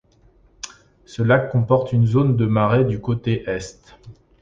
[1.05, 3.95] Ce lac comporte une zone de marais du côté est.